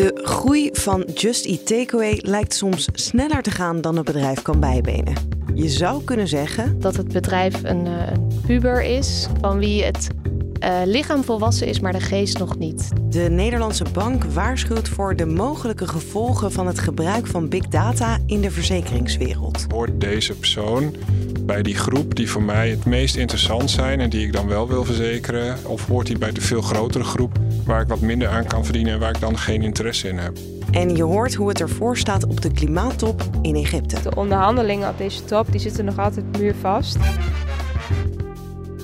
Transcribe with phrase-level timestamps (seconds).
[0.00, 4.60] De groei van Just Eat Takeaway lijkt soms sneller te gaan dan het bedrijf kan
[4.60, 5.14] bijbenen.
[5.54, 10.08] Je zou kunnen zeggen dat het bedrijf een, uh, een puber is van wie het
[10.64, 12.88] uh, lichaam volwassen is, maar de geest nog niet.
[13.08, 18.40] De Nederlandse bank waarschuwt voor de mogelijke gevolgen van het gebruik van big data in
[18.40, 19.66] de verzekeringswereld.
[19.68, 20.94] Hoort deze persoon
[21.50, 24.68] bij die groep die voor mij het meest interessant zijn en die ik dan wel
[24.68, 25.56] wil verzekeren?
[25.66, 28.92] Of hoort hij bij de veel grotere groep waar ik wat minder aan kan verdienen
[28.92, 30.38] en waar ik dan geen interesse in heb?
[30.70, 34.00] En je hoort hoe het ervoor staat op de klimaattop in Egypte.
[34.02, 36.98] De onderhandelingen op deze top die zitten nog altijd muurvast.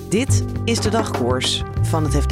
[0.09, 2.31] Dit is de dagkoers van het FD.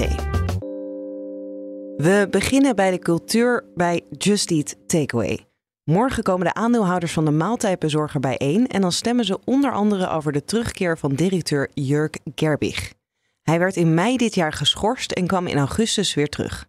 [1.98, 5.55] We beginnen bij de cultuur bij Just Eat Takeaway.
[5.86, 10.32] Morgen komen de aandeelhouders van de maaltijdbezorger bijeen en dan stemmen ze onder andere over
[10.32, 12.94] de terugkeer van directeur Jurk Gerbig.
[13.42, 16.66] Hij werd in mei dit jaar geschorst en kwam in augustus weer terug.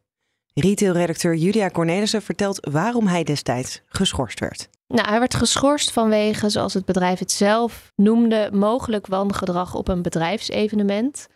[0.55, 4.69] Retailredacteur Julia Cornelissen vertelt waarom hij destijds geschorst werd.
[4.89, 10.03] Nou, hij werd geschorst vanwege, zoals het bedrijf het zelf noemde, mogelijk wangedrag op een
[10.03, 11.27] bedrijfsevenement.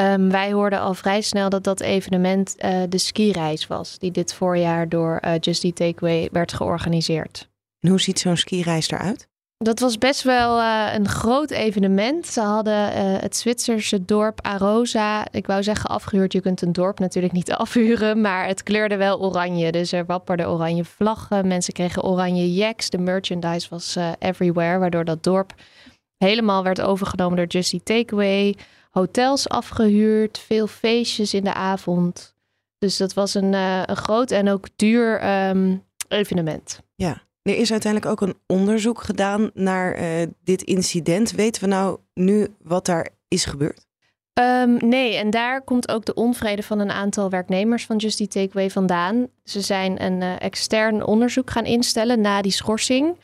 [0.00, 4.34] Um, wij hoorden al vrij snel dat dat evenement uh, de skireis was, die dit
[4.34, 7.48] voorjaar door uh, Just Eat Takeaway werd georganiseerd.
[7.80, 9.28] En hoe ziet zo'n skireis eruit?
[9.56, 12.26] Dat was best wel uh, een groot evenement.
[12.26, 16.32] Ze hadden uh, het Zwitserse dorp Arosa, ik wou zeggen afgehuurd.
[16.32, 19.72] Je kunt een dorp natuurlijk niet afhuren, maar het kleurde wel oranje.
[19.72, 22.90] Dus er wapperden oranje vlaggen, mensen kregen oranje jacks.
[22.90, 25.54] De merchandise was uh, everywhere, waardoor dat dorp
[26.16, 28.56] helemaal werd overgenomen door Justy Takeaway.
[28.94, 32.34] Hotels afgehuurd, veel feestjes in de avond.
[32.78, 36.80] Dus dat was een, een groot en ook duur um, evenement.
[36.94, 37.22] Ja.
[37.42, 41.30] Er is uiteindelijk ook een onderzoek gedaan naar uh, dit incident.
[41.30, 43.86] Weten we nou nu wat daar is gebeurd?
[44.40, 48.30] Um, nee, en daar komt ook de onvrede van een aantal werknemers van Just Eat
[48.30, 49.28] Takeaway vandaan.
[49.44, 53.16] Ze zijn een uh, extern onderzoek gaan instellen na die schorsing.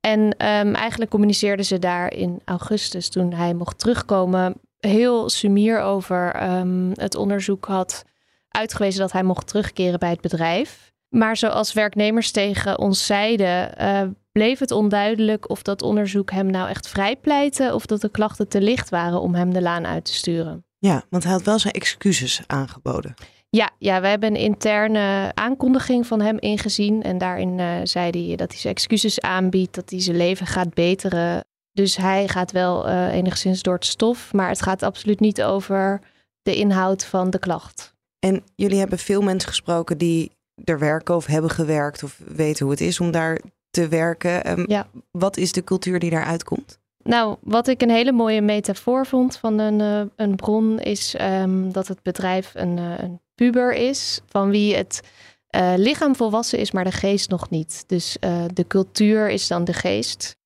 [0.00, 6.42] En um, eigenlijk communiceerden ze daar in augustus, toen hij mocht terugkomen, heel sumier over
[6.58, 8.04] um, het onderzoek had
[8.48, 10.92] uitgewezen dat hij mocht terugkeren bij het bedrijf.
[11.08, 16.68] Maar zoals werknemers tegen ons zeiden, uh, bleef het onduidelijk of dat onderzoek hem nou
[16.68, 20.14] echt vrijpleitte of dat de klachten te licht waren om hem de laan uit te
[20.14, 20.64] sturen.
[20.78, 23.14] Ja, want hij had wel zijn excuses aangeboden.
[23.50, 27.02] Ja, ja, we hebben een interne aankondiging van hem ingezien.
[27.02, 30.74] En daarin uh, zei hij dat hij zijn excuses aanbiedt, dat hij zijn leven gaat
[30.74, 31.44] beteren.
[31.76, 36.00] Dus hij gaat wel uh, enigszins door het stof, maar het gaat absoluut niet over
[36.42, 37.94] de inhoud van de klacht.
[38.18, 40.30] En jullie hebben veel mensen gesproken die
[40.64, 44.50] er werken of hebben gewerkt of weten hoe het is om daar te werken.
[44.50, 44.86] Um, ja.
[45.10, 46.78] Wat is de cultuur die daaruit komt?
[47.02, 51.72] Nou, wat ik een hele mooie metafoor vond van een, uh, een bron is um,
[51.72, 55.00] dat het bedrijf een, uh, een, puber is van wie het
[55.76, 57.84] lichaam volwassen is, maar de geest nog niet.
[57.86, 58.16] Dus
[58.52, 60.36] de cultuur is dan de geest.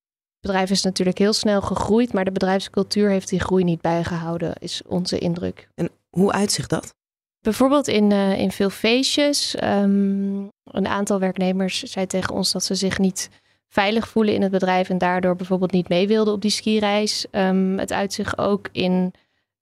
[0.41, 4.55] Het bedrijf is natuurlijk heel snel gegroeid, maar de bedrijfscultuur heeft die groei niet bijgehouden,
[4.59, 5.69] is onze indruk.
[5.75, 6.95] En hoe uitzicht dat?
[7.41, 9.57] Bijvoorbeeld in, uh, in veel feestjes.
[9.63, 13.29] Um, een aantal werknemers zei tegen ons dat ze zich niet
[13.69, 17.27] veilig voelen in het bedrijf en daardoor bijvoorbeeld niet mee wilden op die skireis.
[17.31, 19.13] Um, het uitzicht ook in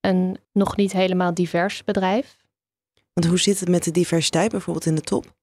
[0.01, 2.37] een nog niet helemaal divers bedrijf.
[3.13, 5.37] Want hoe zit het met de diversiteit bijvoorbeeld in de top?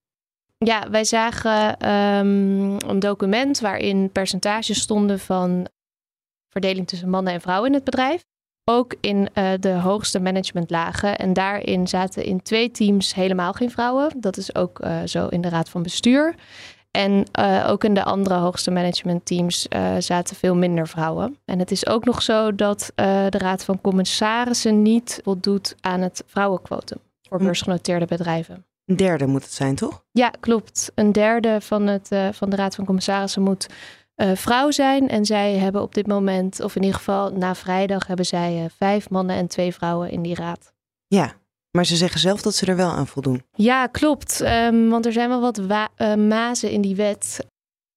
[0.66, 5.68] Ja, wij zagen um, een document waarin percentages stonden van
[6.50, 8.22] verdeling tussen mannen en vrouwen in het bedrijf
[8.72, 11.16] ook in uh, de hoogste managementlagen.
[11.18, 14.12] En daarin zaten in twee teams helemaal geen vrouwen.
[14.18, 16.36] Dat is ook uh, zo in de raad van bestuur.
[16.92, 19.68] En uh, ook in de andere hoogste managementteams
[20.00, 21.38] zaten veel minder vrouwen.
[21.46, 26.24] En het is ook nog zo dat de raad van commissarissen niet voldoet aan het
[26.26, 26.98] vrouwenquotum
[27.30, 28.66] voor beursgenoteerde bedrijven.
[28.86, 30.04] Een derde moet het zijn, toch?
[30.12, 30.92] Ja, klopt.
[30.96, 33.68] Een derde van, het, van de raad van commissarissen moet
[34.16, 35.10] uh, vrouw zijn.
[35.10, 38.66] En zij hebben op dit moment, of in ieder geval na vrijdag, hebben zij uh,
[38.78, 40.74] vijf mannen en twee vrouwen in die raad.
[41.08, 41.34] Ja,
[41.72, 43.44] maar ze zeggen zelf dat ze er wel aan voldoen.
[43.52, 44.42] Ja, klopt.
[44.42, 45.62] Um, want er zijn wel wat
[46.18, 47.46] mazen in die wet.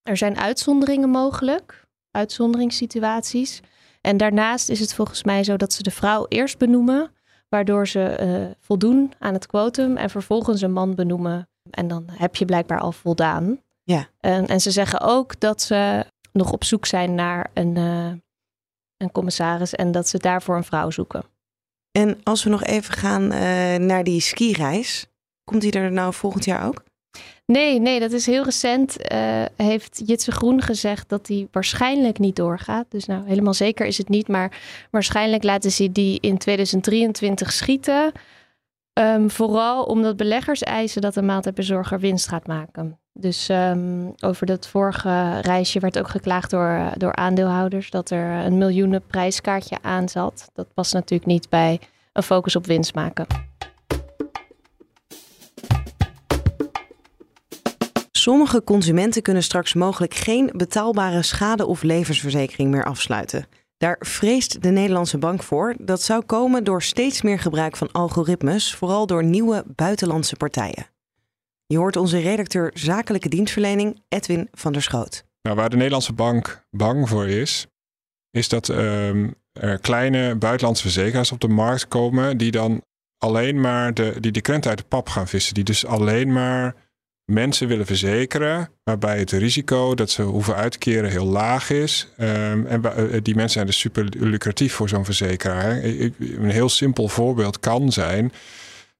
[0.02, 3.60] Er zijn uitzonderingen mogelijk, uitzonderingssituaties.
[4.00, 7.10] En daarnaast is het volgens mij zo dat ze de vrouw eerst benoemen
[7.48, 11.48] waardoor ze eh, voldoen aan het quotum en vervolgens een man benoemen.
[11.70, 13.60] En dan heb je blijkbaar al voldaan.
[13.82, 14.08] Ja.
[14.20, 18.12] En, en ze zeggen ook dat ze nog op zoek zijn naar een, uh,
[18.96, 21.22] een commissaris en dat ze daarvoor een vrouw zoeken.
[21.90, 25.06] En als we nog even gaan uh, naar die skireis,
[25.44, 26.82] komt die er nou volgend jaar ook?
[27.46, 29.12] Nee, nee, dat is heel recent.
[29.12, 32.86] Uh, heeft Jitse Groen gezegd dat die waarschijnlijk niet doorgaat.
[32.88, 34.28] Dus nou, helemaal zeker is het niet.
[34.28, 34.60] Maar
[34.90, 38.12] waarschijnlijk laten ze die in 2023 schieten.
[39.00, 42.98] Um, vooral omdat beleggers eisen dat de maaltijdbezorger winst gaat maken.
[43.12, 48.58] Dus um, over dat vorige reisje werd ook geklaagd door, door aandeelhouders dat er een
[48.58, 50.50] miljoenen prijskaartje aan zat.
[50.54, 51.80] Dat past natuurlijk niet bij
[52.12, 53.26] een focus op winst maken.
[58.28, 63.46] Sommige consumenten kunnen straks mogelijk geen betaalbare schade- of levensverzekering meer afsluiten.
[63.76, 65.74] Daar vreest de Nederlandse bank voor.
[65.78, 70.86] Dat zou komen door steeds meer gebruik van algoritmes, vooral door nieuwe buitenlandse partijen.
[71.66, 75.24] Je hoort onze redacteur zakelijke dienstverlening, Edwin van der Schoot.
[75.42, 77.66] Nou, waar de Nederlandse bank bang voor is,
[78.30, 82.82] is dat um, er kleine buitenlandse verzekeraars op de markt komen die dan
[83.18, 85.54] alleen maar de, die de krent uit de pap gaan vissen.
[85.54, 86.87] Die dus alleen maar
[87.30, 92.08] mensen willen verzekeren, waarbij het risico dat ze hoeven uitkeren heel laag is.
[92.20, 92.82] Um, en
[93.22, 95.84] die mensen zijn dus super lucratief voor zo'n verzekeraar.
[95.84, 98.32] Een heel simpel voorbeeld kan zijn.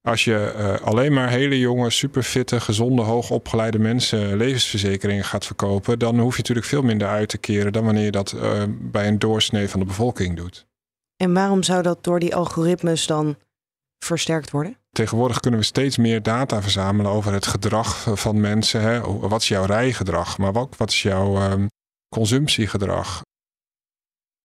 [0.03, 6.19] Als je uh, alleen maar hele jonge, superfitte, gezonde, hoogopgeleide mensen levensverzekeringen gaat verkopen, dan
[6.19, 9.19] hoef je natuurlijk veel minder uit te keren dan wanneer je dat uh, bij een
[9.19, 10.67] doorsnee van de bevolking doet.
[11.17, 13.37] En waarom zou dat door die algoritmes dan
[13.99, 14.77] versterkt worden?
[14.91, 18.81] Tegenwoordig kunnen we steeds meer data verzamelen over het gedrag van mensen.
[18.81, 19.00] Hè?
[19.00, 21.67] Wat is jouw rijgedrag, maar wat, wat is jouw um,
[22.15, 23.23] consumptiegedrag?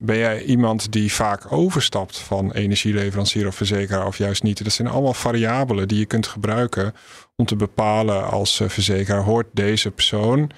[0.04, 4.64] Ben jij iemand die vaak overstapt van energieleverancier of verzekeraar of juist niet?
[4.64, 6.94] Dat zijn allemaal variabelen die je kunt gebruiken
[7.36, 10.52] om te bepalen als verzekeraar hoort deze persoon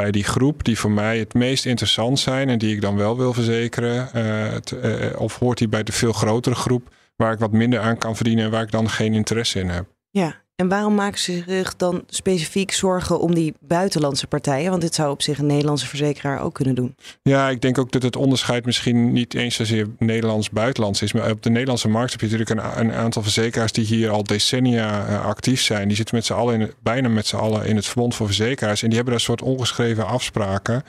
[0.00, 3.16] bij die groep die voor mij het meest interessant zijn en die ik dan wel
[3.16, 4.08] wil verzekeren?
[4.52, 7.98] Het, uh, of hoort die bij de veel grotere groep waar ik wat minder aan
[7.98, 9.86] kan verdienen en waar ik dan geen interesse in heb?
[10.10, 14.70] Ja, en waarom maken ze zich dan specifiek zorgen om die buitenlandse partijen?
[14.70, 16.96] Want dit zou op zich een Nederlandse verzekeraar ook kunnen doen.
[17.22, 21.12] Ja, ik denk ook dat het onderscheid misschien niet eens zozeer Nederlands-buitenlands is.
[21.12, 24.22] Maar op de Nederlandse markt heb je natuurlijk een, een aantal verzekeraars die hier al
[24.22, 25.88] decennia uh, actief zijn.
[25.88, 28.82] Die zitten met z'n allen in, bijna met z'n allen in het verbond voor verzekeraars.
[28.82, 30.82] En die hebben daar een soort ongeschreven afspraken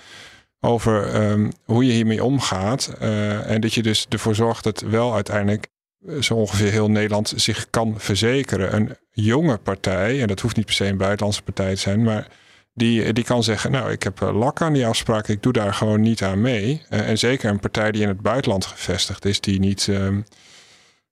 [0.59, 2.93] over um, hoe je hiermee omgaat.
[3.01, 5.67] Uh, en dat je dus ervoor zorgt dat wel uiteindelijk
[6.19, 8.75] zo ongeveer heel Nederland zich kan verzekeren.
[8.75, 12.27] Een jonge partij, en dat hoeft niet per se een buitenlandse partij te zijn, maar
[12.77, 16.01] die, die kan zeggen, nou, ik heb lak aan die afspraak, ik doe daar gewoon
[16.01, 16.81] niet aan mee.
[16.89, 20.17] Uh, en zeker een partij die in het buitenland gevestigd is, die niet, uh,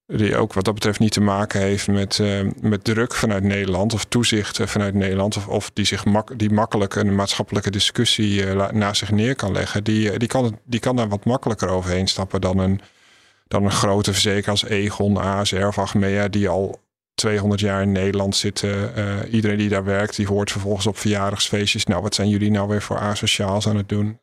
[0.07, 3.93] die ook wat dat betreft niet te maken heeft met, uh, met druk vanuit Nederland
[3.93, 8.99] of toezicht vanuit Nederland, of, of die, zich mak die makkelijk een maatschappelijke discussie naast
[8.99, 12.57] zich neer kan leggen, die, die, kan, die kan daar wat makkelijker overheen stappen dan
[12.57, 12.81] een
[13.55, 16.79] dan een grote verzekeraar als Egon, ASR of Achmea, die al
[17.13, 18.91] 200 jaar in Nederland zitten.
[18.97, 21.85] Uh, iedereen die daar werkt, die hoort vervolgens op verjaardagsfeestjes.
[21.85, 24.19] Nou, wat zijn jullie nou weer voor asociaals aan het doen?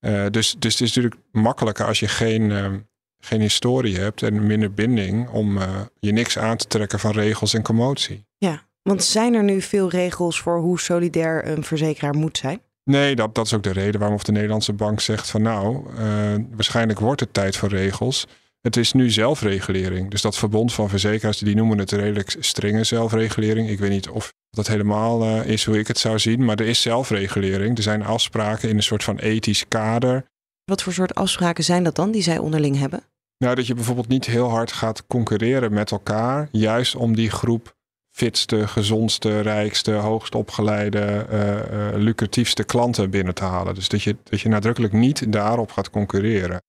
[0.00, 2.66] Uh, dus, dus het is natuurlijk makkelijker als je geen, uh,
[3.18, 5.58] geen historie hebt en minder binding om
[5.98, 8.26] je niks aan te trekken van regels en commotie.
[8.38, 12.60] Ja, want zijn er nu veel regels voor hoe solidair een verzekeraar moet zijn?
[12.84, 15.84] Nee, dat, dat is ook de reden waarom of de Nederlandse bank zegt van nou,
[16.50, 18.26] waarschijnlijk wordt het tijd voor regels.
[18.66, 20.10] Het is nu zelfregulering.
[20.10, 23.68] Dus dat verbond van verzekeraars, die noemen het redelijk strenge zelfregulering.
[23.68, 26.66] Ik weet niet of dat helemaal uh, is hoe ik het zou zien, maar er
[26.66, 27.76] is zelfregulering.
[27.76, 30.24] Er zijn afspraken in een soort van ethisch kader.
[30.64, 33.02] Wat voor soort afspraken zijn dat dan die zij onderling hebben?
[33.38, 37.74] Nou, dat je bijvoorbeeld niet heel hard gaat concurreren met elkaar, juist om die groep
[38.10, 43.74] fitste, gezondste, rijkste, hoogst opgeleide, uh, uh, lucratiefste klanten binnen te halen.
[43.74, 46.60] Dus dat je, dat je nadrukkelijk niet daarop gaat concurreren.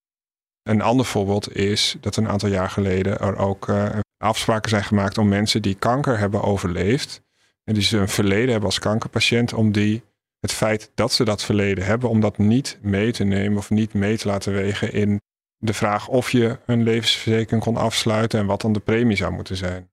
[0.67, 5.17] Een ander voorbeeld is dat een aantal jaar geleden er ook uh, afspraken zijn gemaakt
[5.17, 7.21] om mensen die kanker hebben overleefd.
[7.63, 10.03] En die ze een verleden hebben als kankerpatiënt, om die
[10.39, 13.93] het feit dat ze dat verleden hebben, om dat niet mee te nemen of niet
[13.93, 15.21] mee te laten wegen in
[15.57, 19.55] de vraag of je een levensverzekering kon afsluiten en wat dan de premie zou moeten
[19.55, 19.89] zijn.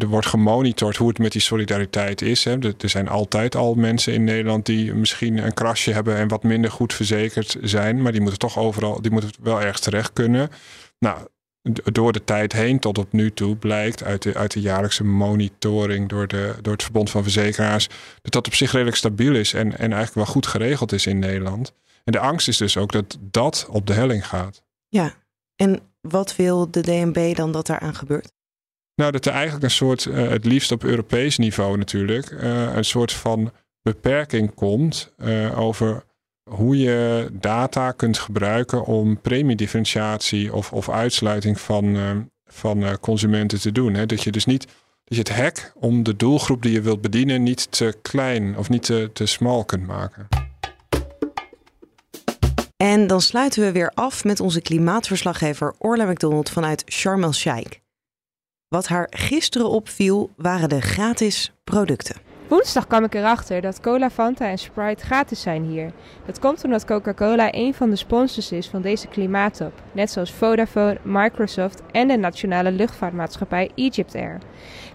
[0.00, 2.44] Er wordt gemonitord hoe het met die solidariteit is.
[2.44, 2.58] Hè.
[2.58, 6.70] Er zijn altijd al mensen in Nederland die misschien een krasje hebben en wat minder
[6.70, 8.02] goed verzekerd zijn.
[8.02, 10.50] Maar die moeten toch overal, die moeten wel ergens terecht kunnen.
[10.98, 11.26] Nou,
[11.92, 16.08] door de tijd heen tot op nu toe blijkt uit de, uit de jaarlijkse monitoring
[16.08, 17.88] door, de, door het Verbond van Verzekeraars
[18.22, 21.18] dat dat op zich redelijk stabiel is en, en eigenlijk wel goed geregeld is in
[21.18, 21.72] Nederland.
[22.04, 24.62] En de angst is dus ook dat dat op de helling gaat.
[24.88, 25.14] Ja,
[25.56, 28.32] en wat wil de DNB dan dat daaraan gebeurt?
[28.94, 32.84] Nou, dat er eigenlijk een soort, uh, het liefst op Europees niveau natuurlijk, uh, een
[32.84, 36.04] soort van beperking komt uh, over
[36.50, 41.96] hoe je data kunt gebruiken om premiedifferentiatie of, of uitsluiting van,
[42.44, 43.94] van consumenten te doen.
[43.94, 44.06] Hè?
[44.06, 44.66] Dat je dus niet
[45.04, 48.68] dat je het hek om de doelgroep die je wilt bedienen niet te klein of
[48.68, 50.28] niet te, te smal kunt maken.
[52.76, 57.81] En dan sluiten we weer af met onze klimaatverslaggever Orla McDonald vanuit Sharm el-Sheikh.
[58.72, 62.16] Wat haar gisteren opviel waren de gratis producten.
[62.48, 65.92] Woensdag kwam ik erachter dat Cola, Fanta en Sprite gratis zijn hier.
[66.26, 70.98] Dat komt omdat Coca-Cola een van de sponsors is van deze klimaattop, net zoals Vodafone,
[71.02, 74.38] Microsoft en de nationale luchtvaartmaatschappij Egypt Air.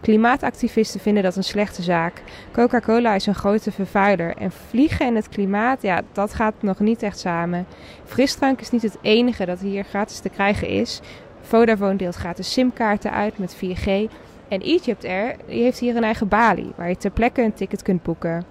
[0.02, 2.24] Klimaatactivisten vinden dat een slechte zaak.
[2.52, 7.04] Coca-Cola is een grote vervuiler en vliegen en het klimaat, ja, dat gaat nog niet
[7.04, 7.66] echt samen.
[8.06, 11.02] Frisdrank is niet het enige dat hier gratis te krijgen is.
[11.48, 14.12] Vodafone deelt gratis simkaarten uit met 4G.
[14.48, 18.04] En Egypt Air heeft hier een eigen balie waar je ter plekke een ticket kunt
[18.04, 18.46] boeken.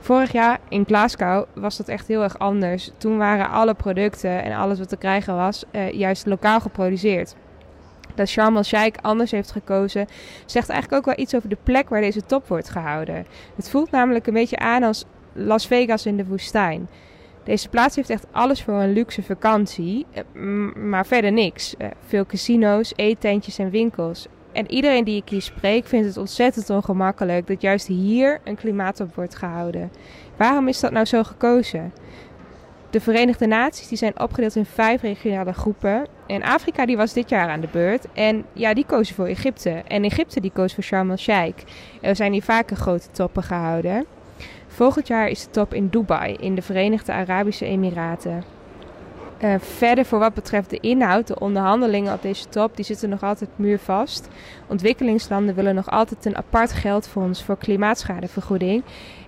[0.00, 2.90] Vorig jaar in Glasgow was dat echt heel erg anders.
[2.96, 7.34] Toen waren alle producten en alles wat te krijgen was eh, juist lokaal geproduceerd.
[8.14, 10.06] Dat Sharm el-Sheikh anders heeft gekozen,
[10.46, 13.26] zegt eigenlijk ook wel iets over de plek waar deze top wordt gehouden.
[13.56, 16.88] Het voelt namelijk een beetje aan als Las Vegas in de woestijn.
[17.48, 20.22] Deze plaats heeft echt alles voor een luxe vakantie, eh,
[20.74, 21.76] maar verder niks.
[21.76, 24.26] Eh, veel casino's, eetentjes en winkels.
[24.52, 29.14] En iedereen die ik hier spreek vindt het ontzettend ongemakkelijk dat juist hier een klimaattop
[29.14, 29.90] wordt gehouden.
[30.36, 31.92] Waarom is dat nou zo gekozen?
[32.90, 36.06] De Verenigde Naties die zijn opgedeeld in vijf regionale groepen.
[36.26, 38.06] En Afrika die was dit jaar aan de beurt.
[38.12, 39.70] En ja, die kozen voor Egypte.
[39.70, 41.64] En Egypte die koos voor Sharm el-Sheikh.
[42.00, 44.06] Er zijn hier vaker grote toppen gehouden.
[44.68, 48.44] Volgend jaar is de top in Dubai, in de Verenigde Arabische Emiraten.
[49.44, 53.22] Uh, verder voor wat betreft de inhoud, de onderhandelingen op deze top, die zitten nog
[53.22, 54.28] altijd muurvast.
[54.66, 58.82] Ontwikkelingslanden willen nog altijd een apart geldfonds voor klimaatschadevergoeding.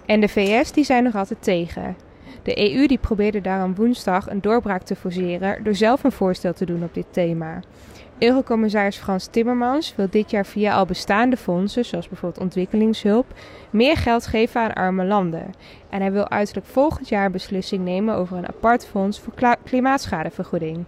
[0.06, 1.96] En de VS die zijn nog altijd tegen.
[2.42, 6.64] De EU die probeerde daarom woensdag een doorbraak te forceren door zelf een voorstel te
[6.64, 7.60] doen op dit thema.
[8.20, 13.26] Eurocommissaris Frans Timmermans wil dit jaar via al bestaande fondsen, zoals bijvoorbeeld ontwikkelingshulp,
[13.70, 15.54] meer geld geven aan arme landen.
[15.88, 20.84] En hij wil uiterlijk volgend jaar beslissing nemen over een apart fonds voor klimaatschadevergoeding.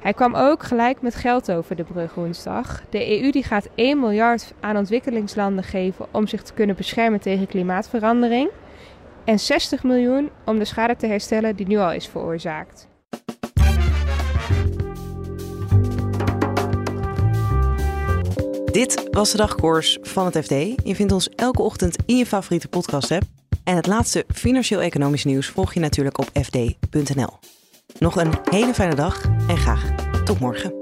[0.00, 2.82] Hij kwam ook gelijk met geld over de brug woensdag.
[2.90, 7.46] De EU die gaat 1 miljard aan ontwikkelingslanden geven om zich te kunnen beschermen tegen
[7.46, 8.50] klimaatverandering.
[9.24, 12.90] En 60 miljoen om de schade te herstellen die nu al is veroorzaakt.
[18.72, 20.50] Dit was de dagkoers van het FD.
[20.84, 23.22] Je vindt ons elke ochtend in je favoriete podcast-app.
[23.64, 27.38] En het laatste financieel-economisch nieuws volg je natuurlijk op fd.nl.
[27.98, 30.81] Nog een hele fijne dag en graag tot morgen.